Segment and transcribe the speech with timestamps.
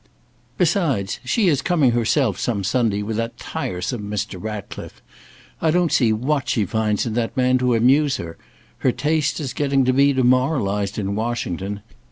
[0.57, 4.41] Besides, she is coming herself some Sunday with that tiresome Mr.
[4.41, 4.99] Ratcliffe.
[5.61, 8.35] I don't see what she finds in that man to amuse her.
[8.79, 11.83] Her taste is getting to be demoralised in Washington.